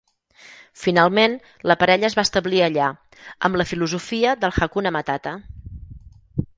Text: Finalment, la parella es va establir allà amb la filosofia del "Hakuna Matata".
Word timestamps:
Finalment, 0.83 1.35
la 1.71 1.75
parella 1.83 2.09
es 2.09 2.17
va 2.21 2.25
establir 2.29 2.63
allà 2.69 2.89
amb 3.49 3.63
la 3.63 3.69
filosofia 3.75 4.35
del 4.45 4.59
"Hakuna 4.63 4.95
Matata". 5.01 5.37